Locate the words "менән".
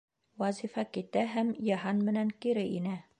2.09-2.33